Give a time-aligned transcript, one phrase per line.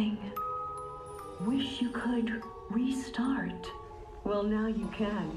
[0.00, 1.44] for?
[1.44, 3.70] Wish you could restart.
[4.24, 5.30] Well, now you can.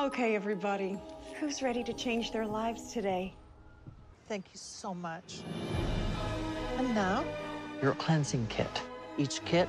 [0.00, 0.98] Okay, everybody.
[1.38, 3.34] Who's ready to change their lives today?
[4.28, 5.42] Thank you so much.
[6.78, 7.24] And now,
[7.82, 8.82] your cleansing kit.
[9.16, 9.68] Each kit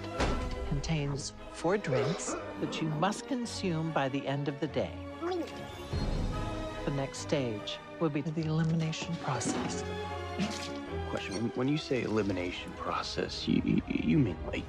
[0.70, 4.92] contains four drinks that you must consume by the end of the day.
[5.22, 9.84] The next stage will be the elimination process.
[11.12, 14.66] Question: When you say elimination process, you you, you mean like?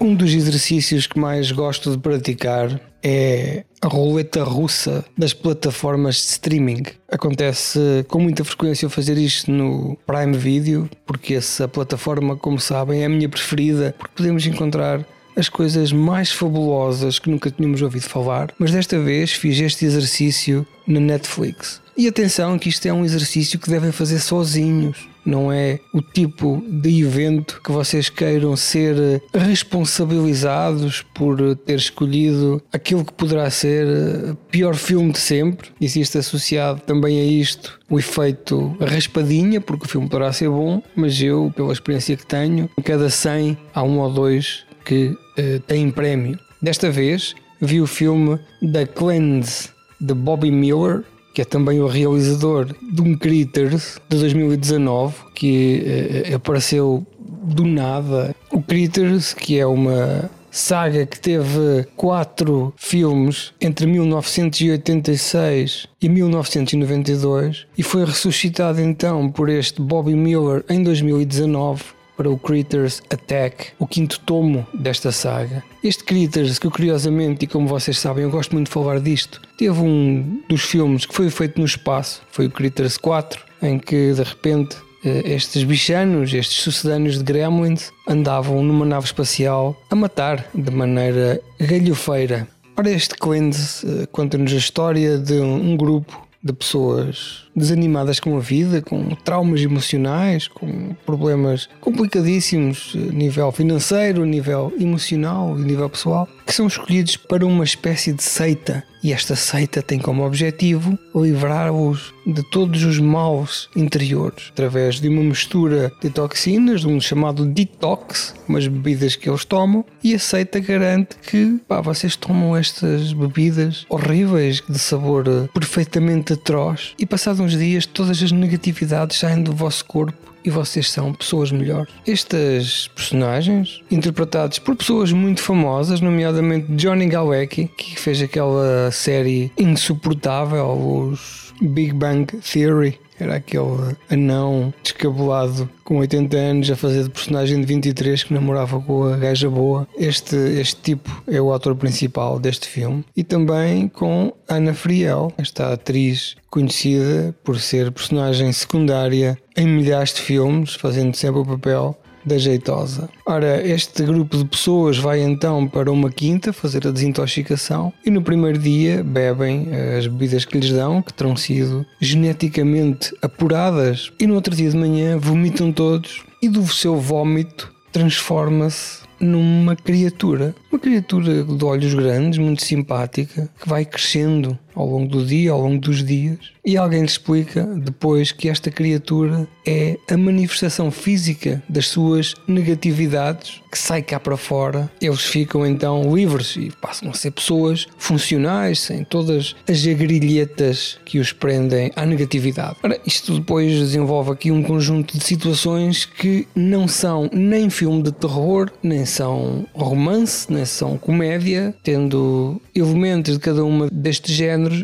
[0.00, 6.22] Um dos exercícios que mais gosto de praticar é a roleta russa das plataformas de
[6.22, 6.84] streaming.
[7.10, 13.06] Acontece com muita frequência fazer isto no Prime Video, porque essa plataforma, como sabem, é
[13.06, 15.04] a minha preferida, porque podemos encontrar
[15.36, 20.66] as coisas mais fabulosas que nunca tínhamos ouvido falar, mas desta vez fiz este exercício
[20.86, 21.80] na Netflix.
[21.98, 25.08] E atenção que isto é um exercício que devem fazer sozinhos.
[25.26, 33.04] Não é o tipo de evento que vocês queiram ser responsabilizados por ter escolhido aquilo
[33.04, 33.84] que poderá ser
[34.30, 35.70] o pior filme de sempre.
[35.80, 41.20] Existe associado também a isto o efeito raspadinha, porque o filme poderá ser bom, mas
[41.20, 45.90] eu, pela experiência que tenho, em cada 100 há um ou dois que uh, têm
[45.90, 46.38] prémio.
[46.62, 48.38] Desta vez vi o filme
[48.72, 55.14] The Cleanse de Bobby Miller que é também o realizador de um Critters de 2019,
[55.34, 58.34] que uh, apareceu do nada.
[58.50, 67.82] O Critters, que é uma saga que teve quatro filmes entre 1986 e 1992 e
[67.82, 74.18] foi ressuscitado então por este Bobby Miller em 2019 para o Critters Attack, o quinto
[74.18, 75.62] tomo desta saga.
[75.84, 79.80] Este Critters, que curiosamente, e como vocês sabem, eu gosto muito de falar disto, teve
[79.80, 84.22] um dos filmes que foi feito no espaço, foi o Critters 4, em que de
[84.24, 90.72] repente eh, estes bichanos, estes sucedâneos de Gremlins, andavam numa nave espacial a matar de
[90.72, 92.48] maneira galhofeira.
[92.76, 98.40] Ora, este Cleanse eh, conta-nos a história de um grupo de pessoas desanimadas com a
[98.40, 105.90] vida, com traumas emocionais, com problemas complicadíssimos a nível financeiro, a nível emocional e nível
[105.90, 108.82] pessoal, que são escolhidos para uma espécie de seita.
[109.02, 115.22] E esta seita tem como objetivo livrar-os de todos os maus interiores, através de uma
[115.22, 120.58] mistura de toxinas, de um chamado detox, umas bebidas que eles tomam, e a seita
[120.58, 127.58] garante que pá, vocês tomam estas bebidas horríveis, de sabor perfeitamente atroz, e passados uns
[127.58, 130.12] dias todas as negatividades saem do vosso corpo
[130.44, 131.92] e vocês são pessoas melhores.
[132.06, 140.70] Estas personagens, interpretados por pessoas muito famosas, nomeadamente Johnny Galecki, que fez aquela série insuportável,
[140.70, 147.60] os Big Bang Theory, era aquele anão descabelado com 80 anos a fazer de personagem
[147.60, 149.86] de 23 que namorava com a gaja boa.
[149.96, 153.04] Este, este tipo é o ator principal deste filme.
[153.16, 160.20] E também com Ana Friel, esta atriz conhecida por ser personagem secundária em milhares de
[160.20, 163.08] filmes, fazendo sempre o papel da jeitosa.
[163.26, 168.22] Ora, este grupo de pessoas vai então para uma quinta fazer a desintoxicação e no
[168.22, 174.34] primeiro dia bebem as bebidas que lhes dão, que terão sido geneticamente apuradas, e no
[174.34, 181.42] outro dia de manhã vomitam todos e do seu vómito transforma-se numa criatura, uma criatura
[181.42, 186.04] de olhos grandes, muito simpática, que vai crescendo ao longo do dia, ao longo dos
[186.04, 192.34] dias, e alguém lhe explica depois que esta criatura é a manifestação física das suas
[192.46, 194.90] negatividades que sai cá para fora.
[195.00, 201.18] Eles ficam então livres e passam a ser pessoas funcionais, sem todas as agrilhetas que
[201.18, 202.76] os prendem à negatividade.
[202.82, 208.12] Ora, isto depois desenvolve aqui um conjunto de situações que não são nem filme de
[208.12, 214.34] terror, nem são romance, nem são comédia, tendo elementos de cada uma destes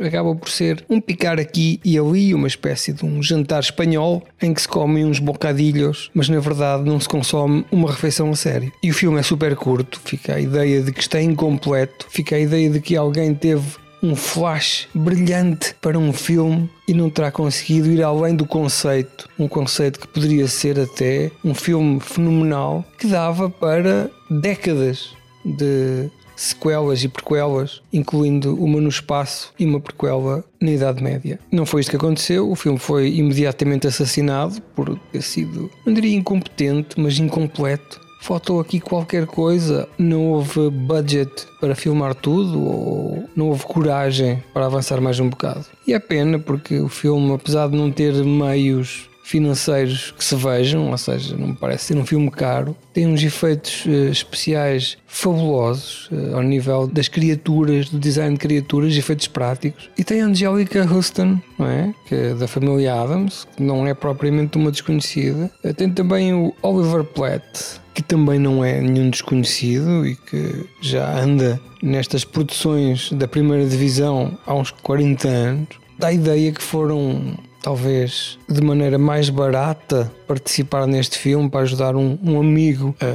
[0.04, 4.52] acaba por ser um picar aqui e ali, uma espécie de um jantar espanhol em
[4.52, 8.72] que se comem uns bocadilhos, mas na verdade não se consome uma refeição a sério.
[8.82, 12.40] E o filme é super curto, fica a ideia de que está incompleto, fica a
[12.40, 17.90] ideia de que alguém teve um flash brilhante para um filme e não terá conseguido
[17.90, 19.26] ir além do conceito.
[19.38, 25.08] Um conceito que poderia ser até um filme fenomenal que dava para décadas
[25.42, 31.38] de sequelas e prequelas, incluindo uma no espaço e uma prequela na Idade Média.
[31.50, 36.16] Não foi isto que aconteceu, o filme foi imediatamente assassinado por ter sido, não diria
[36.16, 38.04] incompetente, mas incompleto.
[38.20, 44.64] Faltou aqui qualquer coisa, não houve budget para filmar tudo ou não houve coragem para
[44.64, 45.66] avançar mais um bocado.
[45.86, 50.90] E é pena porque o filme, apesar de não ter meios financeiros que se vejam,
[50.90, 52.76] ou seja, não me parece ser um filme caro.
[52.92, 58.94] Tem uns efeitos uh, especiais fabulosos uh, ao nível das criaturas, do design de criaturas,
[58.94, 59.88] efeitos práticos.
[59.96, 61.94] E tem Angelica Houston, não é?
[62.06, 65.50] Que é da família Adams, que não é propriamente uma desconhecida.
[65.64, 71.18] Uh, tem também o Oliver Platt, que também não é nenhum desconhecido e que já
[71.18, 75.68] anda nestas produções da primeira divisão há uns 40 anos.
[75.98, 81.96] Dá a ideia que foram talvez de maneira mais barata participar neste filme para ajudar
[81.96, 83.06] um, um amigo a,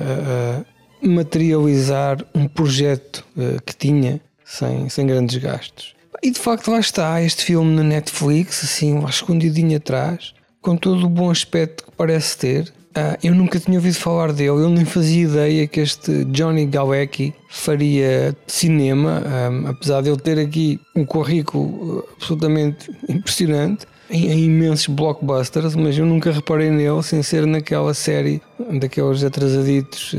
[1.06, 5.94] a, materializar um projeto uh, que tinha sem, sem grandes gastos.
[6.24, 11.06] E de facto lá está este filme na Netflix, assim, lá escondidinho atrás, com todo
[11.06, 12.74] o bom aspecto que parece ter.
[12.98, 17.36] Uh, eu nunca tinha ouvido falar dele, eu nem fazia ideia que este Johnny Galecki
[17.52, 19.22] faria cinema,
[19.52, 25.76] um, apesar de ele ter aqui um currículo uh, absolutamente impressionante em, em, imensos blockbusters,
[25.76, 28.42] mas eu nunca reparei nele sem ser naquela série
[28.80, 30.16] daqueles atrasaditos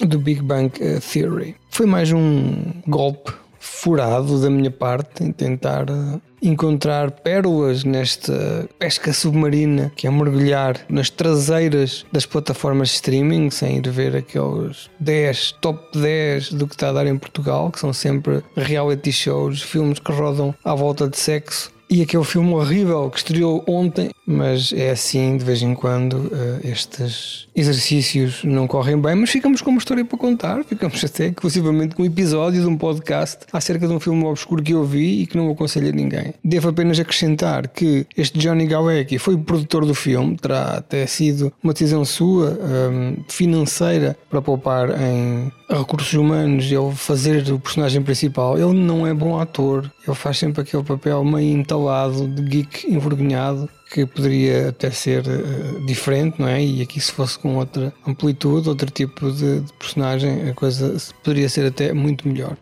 [0.00, 1.54] do Big Bang uh, Theory.
[1.70, 9.12] Foi mais um golpe furado da minha parte em tentar uh, encontrar pérolas nesta pesca
[9.12, 15.52] submarina que é mergulhar nas traseiras das plataformas de streaming sem ir ver aqueles 10,
[15.60, 19.98] top 10 do que está a dar em Portugal, que são sempre reality shows, filmes
[19.98, 24.90] que rodam à volta de sexo e aquele filme horrível que estreou ontem, mas é
[24.90, 29.78] assim, de vez em quando, uh, estes exercícios não correm bem, mas ficamos com uma
[29.78, 34.00] história para contar, ficamos até exclusivamente com um episódio de um podcast acerca de um
[34.00, 36.34] filme obscuro que eu vi e que não aconselho a ninguém.
[36.44, 41.52] Devo apenas acrescentar que este Johnny Galecki foi o produtor do filme, terá até sido
[41.62, 48.02] uma decisão sua, um, ehm, financeira, para poupar em recursos humanos, ele fazer o personagem
[48.02, 48.58] principal.
[48.58, 53.68] Ele não é bom ator, ele faz sempre aquele papel meio lado de geek envergonhado
[53.90, 56.62] que poderia até ser uh, diferente, não é?
[56.62, 61.48] E aqui se fosse com outra amplitude, outro tipo de, de personagem, a coisa poderia
[61.48, 62.56] ser até muito melhor.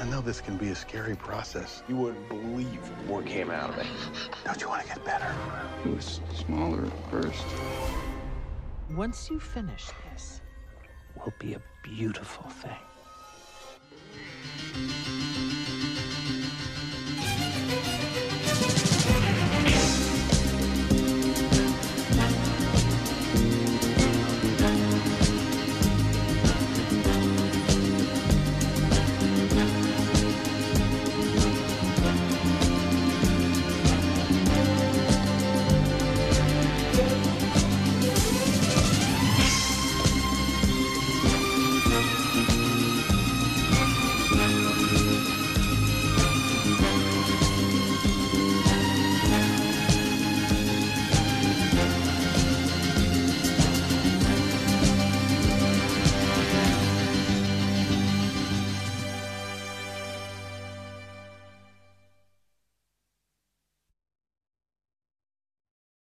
[0.00, 1.82] I know this can be a scary process.
[1.88, 3.86] You wouldn't believe what came out of it.
[4.44, 5.32] Don't you want to get better?
[5.84, 7.44] It was smaller at first.
[8.96, 10.40] Once you finish this,
[11.16, 12.89] will be a beautiful thing.